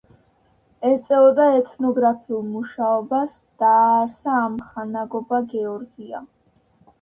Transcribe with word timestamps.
ეწეოდა 0.91 1.43
ეთნოგრაფიულ 1.57 2.41
მუშაობას, 2.53 3.35
დააარსა 3.65 4.35
ამხანაგობა 4.47 5.43
„გეორგია“. 5.55 6.25